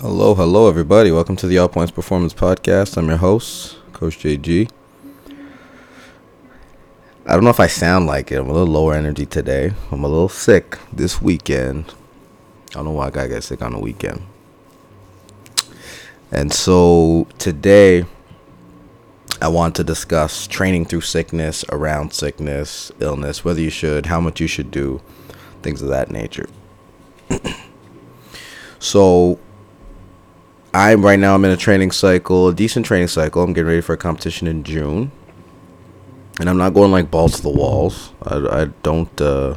[0.00, 1.10] Hello, hello, everybody.
[1.10, 2.96] Welcome to the All Points Performance Podcast.
[2.96, 4.70] I'm your host, Coach JG.
[7.26, 8.36] I don't know if I sound like it.
[8.36, 9.72] I'm a little lower energy today.
[9.90, 11.94] I'm a little sick this weekend.
[12.70, 14.22] I don't know why I got get sick on the weekend.
[16.30, 18.04] And so today,
[19.42, 24.40] I want to discuss training through sickness, around sickness, illness, whether you should, how much
[24.40, 25.00] you should do,
[25.62, 26.48] things of that nature.
[28.78, 29.40] so
[30.78, 31.34] I'm right now.
[31.34, 33.42] I'm in a training cycle, a decent training cycle.
[33.42, 35.10] I'm getting ready for a competition in June,
[36.38, 38.12] and I'm not going like balls to the walls.
[38.22, 39.56] I, I don't uh,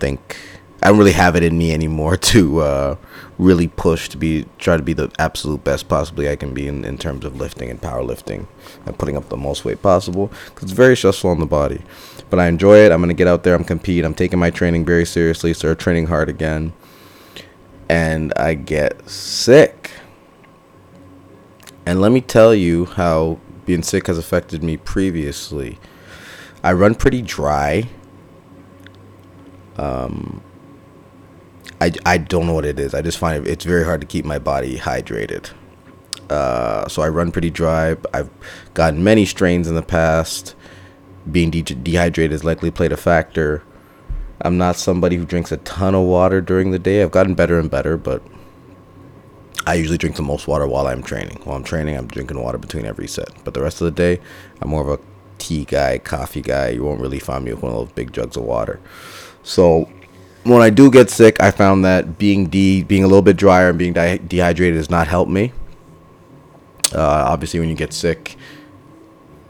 [0.00, 0.38] think
[0.82, 2.96] I don't really have it in me anymore to uh,
[3.36, 6.86] really push to be try to be the absolute best possibly I can be in,
[6.86, 8.46] in terms of lifting and powerlifting
[8.86, 11.82] and putting up the most weight possible because it's very stressful on the body.
[12.30, 12.92] But I enjoy it.
[12.92, 13.54] I'm gonna get out there.
[13.54, 14.06] I'm compete.
[14.06, 15.52] I'm taking my training very seriously.
[15.52, 16.72] Start training hard again
[17.92, 19.81] and I get sick.
[21.84, 25.78] And let me tell you how being sick has affected me previously.
[26.62, 27.88] I run pretty dry.
[29.76, 30.42] Um,
[31.80, 32.94] I, I don't know what it is.
[32.94, 35.50] I just find it, it's very hard to keep my body hydrated.
[36.30, 37.96] Uh, so I run pretty dry.
[38.14, 38.30] I've
[38.74, 40.54] gotten many strains in the past.
[41.30, 43.62] Being de- dehydrated has likely played a factor.
[44.40, 47.02] I'm not somebody who drinks a ton of water during the day.
[47.02, 48.22] I've gotten better and better, but
[49.66, 51.38] I usually drink the most water while I'm training.
[51.44, 53.28] While I'm training, I'm drinking water between every set.
[53.44, 54.20] But the rest of the day,
[54.60, 55.02] I'm more of a
[55.38, 56.70] tea guy, coffee guy.
[56.70, 58.80] You won't really find me with one of those big jugs of water.
[59.42, 59.88] So
[60.44, 63.68] when I do get sick, I found that being de- being a little bit drier
[63.68, 65.52] and being de- dehydrated does not help me.
[66.92, 68.36] Uh, obviously, when you get sick,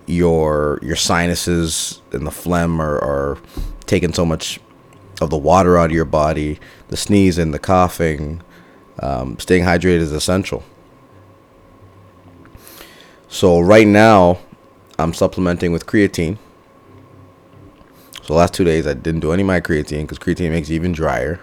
[0.06, 3.38] your your sinuses and the phlegm are, are
[3.86, 4.60] taking so much
[5.20, 8.42] of the water out of your body, the sneezing, the coughing,
[9.00, 10.62] um, staying hydrated is essential.
[13.28, 14.38] So right now,
[14.98, 16.38] I'm supplementing with creatine.
[18.22, 20.76] So last two days, I didn't do any of my creatine because creatine makes you
[20.76, 21.40] even drier,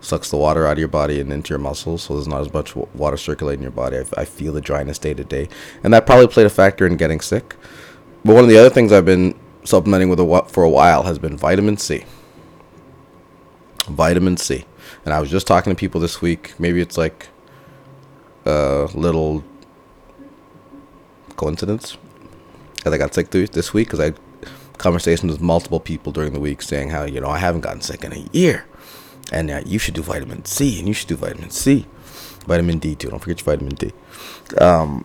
[0.00, 2.52] sucks the water out of your body and into your muscles, so there's not as
[2.52, 3.98] much water circulating in your body.
[3.98, 5.48] I, I feel the dryness day to day,
[5.82, 7.56] and that probably played a factor in getting sick.
[8.24, 11.18] But one of the other things I've been supplementing with a, for a while has
[11.18, 12.04] been vitamin C
[13.88, 14.64] vitamin C.
[15.04, 16.54] And I was just talking to people this week.
[16.58, 17.28] Maybe it's like
[18.44, 19.44] a little
[21.36, 21.96] coincidence
[22.84, 24.18] that I got sick this week because I had
[24.78, 28.04] conversations with multiple people during the week saying how you know I haven't gotten sick
[28.04, 28.66] in a year,
[29.32, 31.86] and uh, you should do vitamin C, and you should do vitamin C,
[32.46, 33.08] vitamin D too.
[33.08, 33.92] Don't forget your vitamin D.
[34.58, 35.04] Um,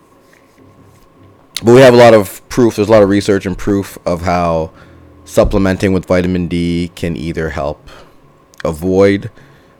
[1.63, 2.75] but we have a lot of proof.
[2.75, 4.72] There's a lot of research and proof of how
[5.25, 7.90] supplementing with vitamin D can either help
[8.63, 9.29] avoid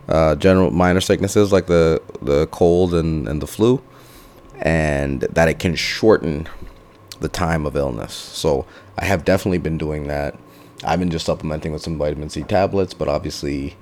[0.10, 3.82] uh, general minor sicknesses like the the cold and, and the flu,
[4.60, 6.48] and that it can shorten
[7.20, 8.14] the time of illness.
[8.14, 8.66] So
[8.98, 10.38] I have definitely been doing that.
[10.84, 13.78] I've been just supplementing with some vitamin C tablets, but obviously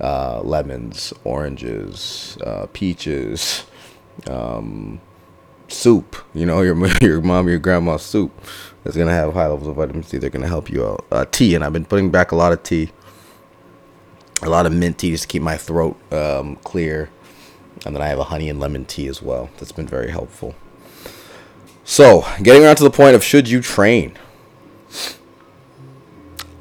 [0.00, 3.64] uh, lemons, oranges, uh, peaches,
[4.28, 5.00] um,
[5.66, 6.16] soup.
[6.32, 8.32] You know, your your mom, your grandma's soup
[8.84, 10.18] is gonna have high levels of vitamin C.
[10.18, 11.06] They're gonna help you out.
[11.10, 12.92] Uh, tea, and I've been putting back a lot of tea
[14.42, 17.10] a lot of mint tea just to keep my throat um, clear.
[17.86, 19.50] And then I have a honey and lemon tea as well.
[19.58, 20.54] That's been very helpful.
[21.84, 24.16] So, getting around to the point of should you train?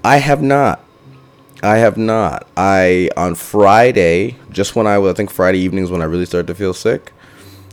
[0.04, 0.84] I have not.
[1.62, 2.48] I have not.
[2.58, 6.48] I on Friday, just when I was, I think Friday evenings when I really started
[6.48, 7.14] to feel sick.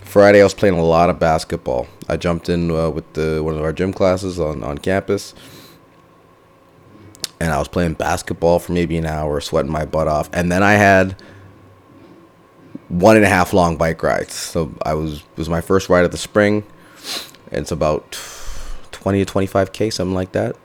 [0.05, 1.87] Friday I was playing a lot of basketball.
[2.07, 5.35] I jumped in uh, with the one of our gym classes on on campus
[7.41, 10.63] and I was playing basketball for maybe an hour, sweating my butt off, and then
[10.63, 11.21] I had
[12.89, 14.35] one and a half long bike rides.
[14.35, 16.65] So I was was my first ride of the spring.
[17.51, 18.19] It's about
[18.91, 20.57] twenty to twenty five k, something like that,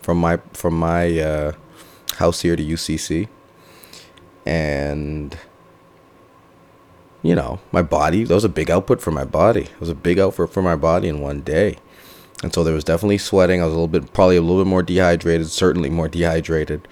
[0.00, 1.52] from my from my uh,
[2.16, 3.28] house here to UCC,
[4.44, 5.36] and
[7.22, 8.24] you know my body.
[8.24, 9.62] That was a big output for my body.
[9.62, 11.76] It was a big output for my body in one day.
[12.42, 13.62] And so there was definitely sweating.
[13.62, 16.88] I was a little bit, probably a little bit more dehydrated, certainly more dehydrated.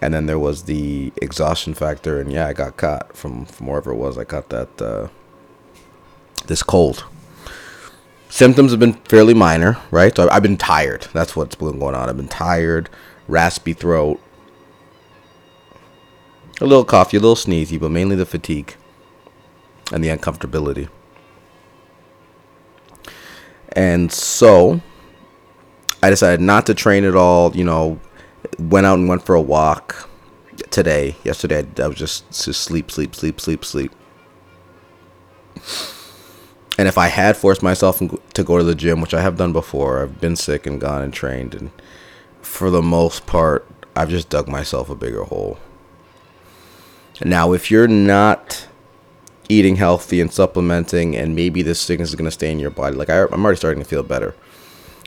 [0.00, 2.20] And then there was the exhaustion factor.
[2.20, 4.18] And yeah, I got caught from, from wherever it was.
[4.18, 5.08] I got that, uh,
[6.46, 7.04] this cold.
[8.28, 10.16] Symptoms have been fairly minor, right?
[10.16, 11.06] So I've been tired.
[11.12, 12.08] That's what's been going on.
[12.08, 12.88] I've been tired,
[13.28, 14.20] raspy throat,
[16.60, 18.74] a little coughy, a little sneezy, but mainly the fatigue
[19.92, 20.88] and the uncomfortability.
[23.74, 24.80] And so
[26.02, 27.56] I decided not to train at all.
[27.56, 28.00] You know,
[28.58, 30.08] went out and went for a walk
[30.70, 31.16] today.
[31.24, 33.92] Yesterday, I was just, just sleep, sleep, sleep, sleep, sleep.
[36.78, 39.52] And if I had forced myself to go to the gym, which I have done
[39.52, 41.70] before, I've been sick and gone and trained, and
[42.40, 45.58] for the most part, I've just dug myself a bigger hole.
[47.22, 48.66] Now, if you're not
[49.52, 52.96] eating healthy and supplementing, and maybe this sickness is going to stay in your body,
[52.96, 54.34] like I, I'm already starting to feel better.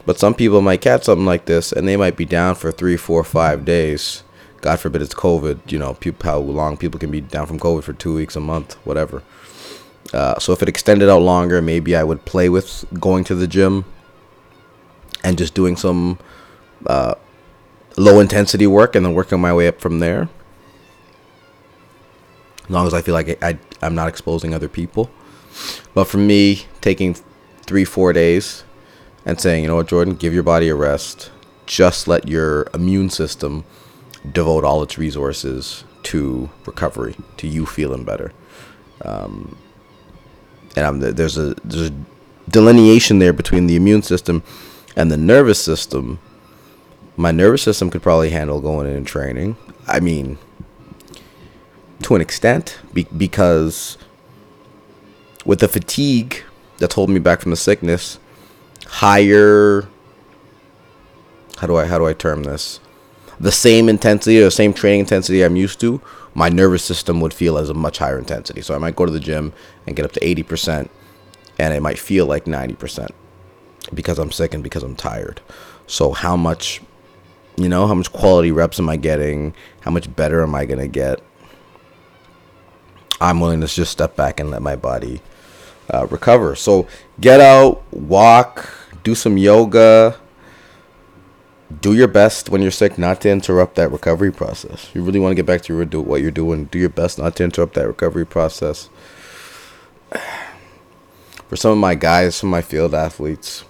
[0.06, 2.98] But some people might catch something like this, and they might be down for three,
[2.98, 4.24] four, five days.
[4.62, 5.72] God forbid it's COVID.
[5.72, 8.40] You know, people, how long people can be down from COVID for two weeks, a
[8.40, 9.24] month, whatever.
[10.14, 13.48] Uh, so if it extended out longer, maybe I would play with going to the
[13.48, 13.86] gym
[15.24, 16.20] and just doing some
[16.86, 17.16] uh,
[17.98, 20.30] low intensity work and then working my way up from there.
[22.66, 25.10] As long as I feel like I, I, am not exposing other people.
[25.94, 27.16] But for me, taking
[27.62, 28.64] three, four days
[29.26, 31.32] and saying, you know what, Jordan, give your body a rest.
[31.66, 33.64] Just let your immune system
[34.30, 38.32] devote all its resources to recovery, to you feeling better.
[39.04, 39.58] Um,
[40.76, 41.94] and I'm, there's a there's a
[42.50, 44.44] delineation there between the immune system
[44.96, 46.20] and the nervous system.
[47.18, 49.56] My nervous system could probably handle going in and training.
[49.88, 50.38] I mean,
[52.06, 53.98] to an extent, be- because
[55.44, 56.44] with the fatigue
[56.78, 58.20] that's holding me back from the sickness,
[58.86, 59.88] higher.
[61.58, 62.80] How do I how do I term this?
[63.40, 66.00] The same intensity or the same training intensity I'm used to,
[66.36, 68.62] my nervous system would feel as a much higher intensity.
[68.62, 69.52] So I might go to the gym
[69.88, 70.90] and get up to 80%,
[71.58, 73.10] and it might feel like 90%
[73.96, 75.42] because I'm sick and because I'm tired.
[75.88, 76.82] So how much,
[77.58, 79.56] you know, how much quality reps am I getting?
[79.82, 81.20] How much better am I gonna get?
[83.20, 85.22] I'm willing to just step back and let my body
[85.94, 86.56] uh, recover.
[86.56, 86.88] So
[87.20, 88.70] get out, walk,
[89.04, 90.18] do some yoga.
[91.82, 94.90] Do your best when you're sick not to interrupt that recovery process.
[94.94, 96.66] You really want to get back to your, what you're doing.
[96.66, 98.90] Do your best not to interrupt that recovery process.
[101.48, 103.64] For some of my guys, some of my field athletes,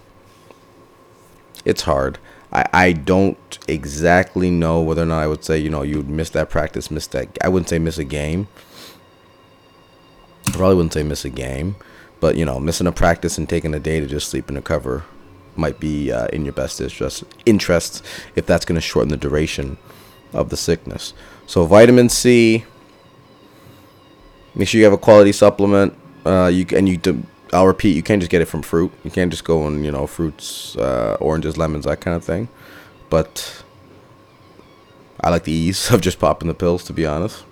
[1.66, 2.20] it's hard.
[2.54, 6.10] I, I don't exactly know whether or not I would say, you know, you would
[6.10, 7.38] miss that practice, miss that.
[7.42, 8.48] I wouldn't say miss a game.
[10.56, 11.76] Probably wouldn't say miss a game.
[12.20, 14.62] But you know, missing a practice and taking a day to just sleep in a
[14.62, 15.04] cover
[15.56, 17.24] might be uh, in your best interest.
[17.46, 18.04] Interest
[18.36, 19.78] if that's going to shorten the duration
[20.34, 21.14] of the sickness.
[21.46, 22.66] So vitamin C.
[24.54, 25.98] Make sure you have a quality supplement.
[26.26, 27.24] Uh, you and you.
[27.54, 27.96] I'll repeat.
[27.96, 28.92] You can't just get it from fruit.
[29.04, 32.48] You can't just go and you know fruits, uh, oranges, lemons, that kind of thing.
[33.10, 33.64] But
[35.20, 37.44] I like the ease of just popping the pills, to be honest.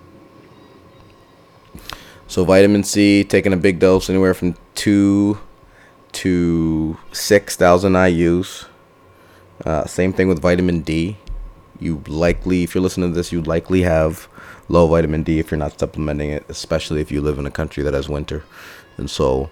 [2.26, 5.38] So vitamin C, taking a big dose, anywhere from two
[6.12, 8.66] to six thousand IU's.
[9.64, 11.16] Uh, same thing with vitamin D.
[11.80, 14.28] You likely, if you're listening to this, you likely have
[14.68, 17.82] low vitamin D if you're not supplementing it, especially if you live in a country
[17.82, 18.44] that has winter,
[18.96, 19.50] and so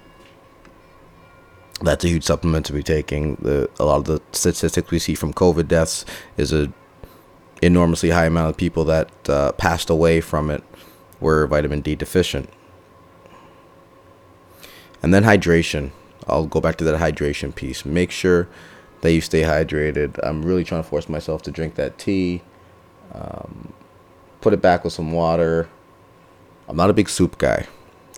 [1.83, 3.37] that's a huge supplement to be taking.
[3.37, 6.05] The a lot of the statistics we see from COVID deaths
[6.37, 6.73] is a
[7.61, 10.65] enormously high amount of people that uh, passed away from it
[11.21, 12.49] were vitamin D deficient.
[15.03, 15.91] And then hydration.
[16.27, 17.85] I'll go back to that hydration piece.
[17.85, 18.49] Make sure
[19.01, 20.19] that you stay hydrated.
[20.23, 22.43] I'm really trying to force myself to drink that tea.
[23.13, 23.73] Um,
[24.41, 25.69] put it back with some water.
[26.69, 27.67] I'm not a big soup guy,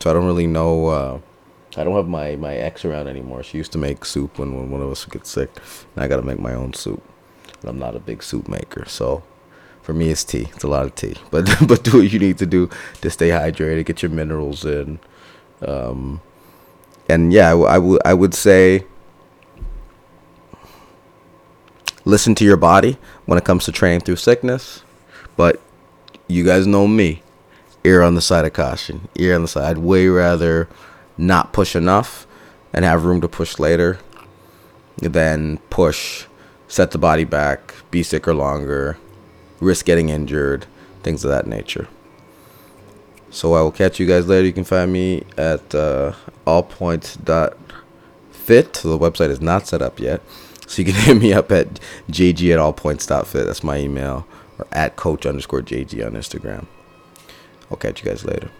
[0.00, 0.86] so I don't really know.
[0.86, 1.20] Uh,
[1.76, 3.42] I don't have my, my ex around anymore.
[3.42, 5.50] She used to make soup when, when one of us would get sick,
[5.94, 7.02] and I got to make my own soup.
[7.60, 9.22] But I'm not a big soup maker, so
[9.82, 10.48] for me it's tea.
[10.54, 12.68] It's a lot of tea, but but do what you need to do
[13.00, 14.98] to stay hydrated, get your minerals in.
[15.66, 16.20] Um,
[17.08, 18.84] and yeah, I, w- I would say
[22.04, 24.82] listen to your body when it comes to training through sickness.
[25.36, 25.60] But
[26.28, 27.22] you guys know me,
[27.82, 29.08] ear on the side of caution.
[29.14, 29.70] ear on the side.
[29.70, 30.68] I'd way rather
[31.18, 32.26] not push enough
[32.72, 33.98] and have room to push later
[34.98, 36.26] than push,
[36.68, 38.96] set the body back, be sicker longer,
[39.60, 40.66] risk getting injured,
[41.02, 41.88] things of that nature.
[43.30, 44.46] So I will catch you guys later.
[44.46, 46.12] You can find me at uh,
[46.46, 48.72] allpoints.fit.
[48.74, 50.20] The website is not set up yet.
[50.66, 53.46] So you can hit me up at jg at allpoints.fit.
[53.46, 54.26] That's my email.
[54.58, 56.66] Or at coach underscore jg on Instagram.
[57.70, 58.50] I'll catch you guys later.